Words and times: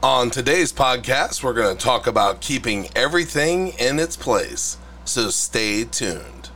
On 0.00 0.30
today's 0.30 0.72
podcast, 0.72 1.42
we're 1.42 1.52
going 1.54 1.76
to 1.76 1.84
talk 1.84 2.06
about 2.06 2.40
keeping 2.40 2.88
everything 2.94 3.70
in 3.80 3.98
its 3.98 4.16
place. 4.16 4.78
So 5.04 5.28
stay 5.28 5.82
tuned. 5.82 6.50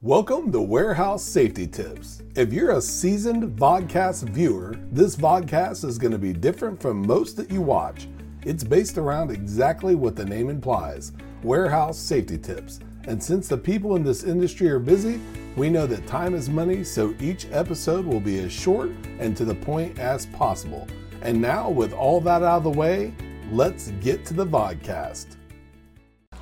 Welcome 0.00 0.50
to 0.52 0.62
Warehouse 0.62 1.22
Safety 1.22 1.66
Tips. 1.66 2.22
If 2.34 2.54
you're 2.54 2.70
a 2.70 2.80
seasoned 2.80 3.58
vodcast 3.58 4.30
viewer, 4.30 4.76
this 4.90 5.14
vodcast 5.14 5.84
is 5.84 5.98
going 5.98 6.12
to 6.12 6.18
be 6.18 6.32
different 6.32 6.80
from 6.80 7.06
most 7.06 7.36
that 7.36 7.50
you 7.50 7.60
watch. 7.60 8.08
It's 8.46 8.64
based 8.64 8.96
around 8.96 9.30
exactly 9.30 9.94
what 9.94 10.16
the 10.16 10.24
name 10.24 10.48
implies 10.48 11.12
warehouse 11.42 11.98
safety 11.98 12.38
tips. 12.38 12.80
And 13.04 13.22
since 13.22 13.46
the 13.46 13.58
people 13.58 13.96
in 13.96 14.04
this 14.04 14.24
industry 14.24 14.70
are 14.70 14.78
busy, 14.78 15.20
we 15.54 15.68
know 15.68 15.86
that 15.86 16.06
time 16.06 16.34
is 16.34 16.48
money, 16.48 16.82
so 16.82 17.14
each 17.20 17.46
episode 17.52 18.06
will 18.06 18.20
be 18.20 18.38
as 18.38 18.52
short 18.52 18.90
and 19.18 19.36
to 19.36 19.44
the 19.44 19.54
point 19.54 19.98
as 19.98 20.24
possible. 20.24 20.88
And 21.22 21.40
now, 21.40 21.70
with 21.70 21.92
all 21.92 22.20
that 22.22 22.42
out 22.42 22.58
of 22.58 22.64
the 22.64 22.70
way, 22.70 23.14
let's 23.50 23.90
get 24.02 24.24
to 24.26 24.34
the 24.34 24.46
vodcast. 24.46 25.36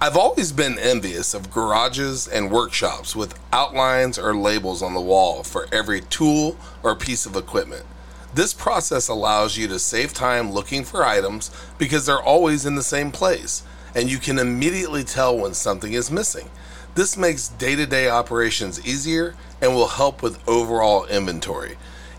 I've 0.01 0.17
always 0.17 0.53
been 0.53 0.79
envious 0.79 1.33
of 1.33 1.51
garages 1.51 2.29
and 2.29 2.51
workshops 2.51 3.17
with 3.17 3.39
outlines 3.53 4.19
or 4.19 4.35
labels 4.37 4.83
on 4.83 4.93
the 4.93 5.01
wall 5.01 5.43
for 5.43 5.67
every 5.73 6.03
tool 6.03 6.59
or 6.83 6.95
piece 6.95 7.25
of 7.25 7.37
equipment. 7.37 7.87
This 8.35 8.53
process 8.53 9.09
allows 9.09 9.57
you 9.57 9.69
to 9.69 9.79
save 9.79 10.13
time 10.13 10.51
looking 10.51 10.83
for 10.83 11.07
items 11.07 11.51
because 11.79 12.05
they're 12.05 12.21
always 12.21 12.67
in 12.67 12.75
the 12.75 12.83
same 12.83 13.13
place, 13.13 13.63
and 13.95 14.11
you 14.11 14.19
can 14.19 14.39
immediately 14.41 15.05
tell 15.05 15.39
when 15.39 15.55
something 15.55 15.93
is 15.93 16.11
missing. 16.11 16.51
This 16.97 17.17
makes 17.17 17.49
day 17.49 17.77
to 17.77 17.87
day 17.87 18.09
operations 18.09 18.85
easier 18.85 19.37
and 19.61 19.73
will 19.73 19.89
help 19.89 20.23
with 20.23 20.47
overall 20.49 21.07
inventory. 21.07 21.77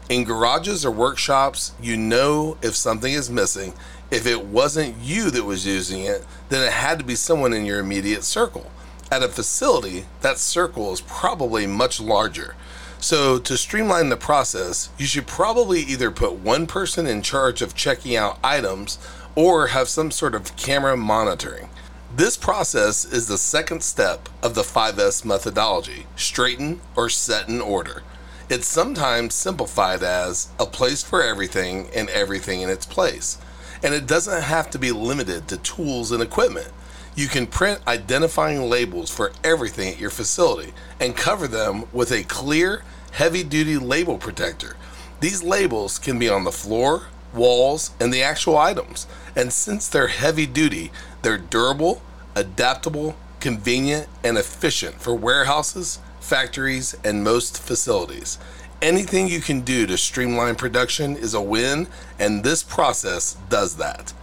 In 0.08 0.23
garages 0.23 0.86
or 0.86 0.91
workshops, 0.91 1.73
you 1.82 1.98
know 1.98 2.58
if 2.62 2.76
something 2.76 3.12
is 3.12 3.32
missing. 3.32 3.73
If 4.12 4.27
it 4.27 4.46
wasn't 4.46 4.98
you 5.00 5.32
that 5.32 5.46
was 5.46 5.66
using 5.66 6.04
it, 6.04 6.23
then 6.50 6.63
it 6.63 6.73
had 6.73 7.00
to 7.00 7.05
be 7.05 7.16
someone 7.16 7.54
in 7.54 7.66
your 7.66 7.80
immediate 7.80 8.24
circle. 8.24 8.71
At 9.12 9.24
a 9.24 9.27
facility, 9.27 10.05
that 10.21 10.38
circle 10.38 10.93
is 10.93 11.02
probably 11.02 11.65
much 11.65 11.99
larger. 11.99 12.55
So, 12.99 13.40
to 13.40 13.57
streamline 13.57 14.10
the 14.10 14.18
process, 14.18 14.90
you 14.99 15.07
should 15.07 15.26
probably 15.26 15.82
either 15.82 16.12
put 16.12 16.34
one 16.34 16.68
person 16.68 17.08
in 17.08 17.24
charge 17.24 17.63
of 17.63 17.76
checking 17.76 18.15
out 18.15 18.37
items 18.43 18.99
or 19.34 19.68
have 19.68 19.90
some 19.90 20.12
sort 20.12 20.35
of 20.35 20.55
camera 20.55 20.96
monitoring. 20.96 21.70
This 22.15 22.37
process 22.37 23.05
is 23.05 23.27
the 23.27 23.40
second 23.40 23.82
step 23.82 24.30
of 24.43 24.54
the 24.54 24.62
5S 24.62 25.26
methodology 25.26 26.05
straighten 26.15 26.80
or 26.96 27.10
set 27.10 27.49
in 27.49 27.60
order. 27.60 28.04
It's 28.48 28.68
sometimes 28.68 29.34
simplified 29.34 30.04
as 30.04 30.49
a 30.60 30.68
place 30.68 31.01
for 31.01 31.24
everything 31.24 31.90
and 31.96 32.07
everything 32.10 32.62
in 32.62 32.70
its 32.70 32.85
place. 32.85 33.40
And 33.82 33.91
it 33.96 34.05
doesn't 34.05 34.43
have 34.43 34.70
to 34.70 34.77
be 34.77 34.91
limited 34.91 35.48
to 35.48 35.57
tools 35.57 36.12
and 36.12 36.21
equipment. 36.21 36.68
You 37.15 37.27
can 37.27 37.48
print 37.48 37.82
identifying 37.87 38.70
labels 38.70 39.10
for 39.10 39.32
everything 39.43 39.91
at 39.91 39.99
your 39.99 40.12
facility 40.12 40.74
and 40.99 41.18
cover 41.18 41.48
them 41.48 41.85
with 41.91 42.12
a 42.12 42.24
clear, 42.24 42.84
heavy 43.13 43.43
duty 43.43 43.77
label 43.77 44.20
protector. 44.20 44.77
These 45.21 45.41
labels 45.41 45.98
can 45.98 46.20
be 46.20 46.30
on 46.30 46.43
the 46.43 46.52
floor, 46.52 47.07
walls, 47.34 47.91
and 47.99 48.13
the 48.13 48.21
actual 48.21 48.59
items. 48.59 49.07
And 49.35 49.52
since 49.52 49.87
they're 49.87 50.07
heavy 50.07 50.46
duty, 50.46 50.91
they're 51.24 51.40
durable, 51.40 52.04
adaptable, 52.35 53.15
convenient, 53.40 54.07
and 54.24 54.37
efficient 54.37 55.02
for 55.02 55.15
warehouses, 55.15 55.98
factories, 56.26 56.95
and 57.04 57.23
most 57.23 57.62
facilities. 57.62 58.37
Anything 58.81 59.27
you 59.27 59.40
can 59.40 59.62
do 59.62 59.87
to 59.87 59.98
streamline 59.98 60.55
production 60.55 61.15
is 61.15 61.34
a 61.34 61.41
win, 61.41 61.87
and 62.20 62.43
this 62.43 62.63
process 62.63 63.37
does 63.49 63.77
that. 63.77 64.13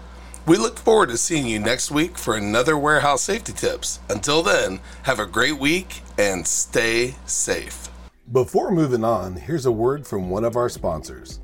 We 0.44 0.56
look 0.56 0.78
forward 0.78 1.08
to 1.10 1.16
seeing 1.16 1.46
you 1.46 1.58
next 1.58 1.90
week 1.90 2.18
for 2.18 2.36
another 2.36 2.76
warehouse 2.76 3.22
safety 3.22 3.52
tips. 3.52 4.00
Until 4.08 4.42
then, 4.42 4.80
have 5.04 5.20
a 5.20 5.26
great 5.26 5.58
week 5.58 6.02
and 6.18 6.46
stay 6.46 7.14
safe. 7.26 7.88
Before 8.32 8.70
moving 8.70 9.04
on, 9.04 9.36
here's 9.36 9.66
a 9.66 9.72
word 9.72 10.06
from 10.06 10.30
one 10.30 10.44
of 10.44 10.56
our 10.56 10.68
sponsors. 10.68 11.40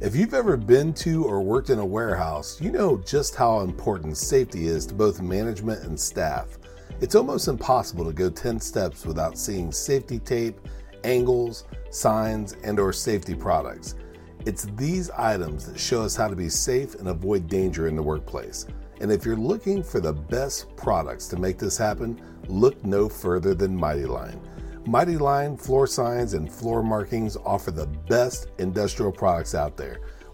If 0.00 0.16
you've 0.16 0.34
ever 0.34 0.56
been 0.56 0.92
to 0.94 1.24
or 1.24 1.40
worked 1.40 1.70
in 1.70 1.78
a 1.78 1.86
warehouse, 1.86 2.60
you 2.60 2.70
know 2.70 2.98
just 3.06 3.36
how 3.36 3.60
important 3.60 4.16
safety 4.16 4.66
is 4.66 4.84
to 4.86 4.94
both 4.94 5.22
management 5.22 5.84
and 5.84 5.98
staff. 5.98 6.58
It's 7.00 7.14
almost 7.14 7.48
impossible 7.48 8.04
to 8.04 8.12
go 8.12 8.30
10 8.30 8.60
steps 8.60 9.04
without 9.04 9.36
seeing 9.36 9.72
safety 9.72 10.18
tape, 10.18 10.60
angles, 11.04 11.64
signs, 11.90 12.54
and 12.64 12.78
or 12.78 12.92
safety 12.92 13.34
products. 13.34 13.96
It's 14.44 14.64
these 14.76 15.10
items 15.10 15.66
that 15.66 15.78
show 15.78 16.02
us 16.02 16.16
how 16.16 16.28
to 16.28 16.36
be 16.36 16.48
safe 16.48 16.94
and 16.96 17.08
avoid 17.08 17.48
danger 17.48 17.86
in 17.86 17.96
the 17.96 18.02
workplace. 18.02 18.66
And 19.00 19.10
if 19.10 19.24
you're 19.24 19.36
looking 19.36 19.82
for 19.82 20.00
the 20.00 20.12
best 20.12 20.74
products 20.76 21.28
to 21.28 21.36
make 21.36 21.58
this 21.58 21.76
happen, 21.76 22.20
look 22.48 22.84
no 22.84 23.08
further 23.08 23.54
than 23.54 23.76
Mighty 23.76 24.04
Line. 24.04 24.40
Mighty 24.86 25.16
Line 25.16 25.56
floor 25.56 25.86
signs 25.86 26.34
and 26.34 26.52
floor 26.52 26.82
markings 26.82 27.36
offer 27.36 27.70
the 27.70 27.86
best 27.86 28.48
industrial 28.58 29.12
products 29.12 29.54
out 29.54 29.76
there. 29.76 30.00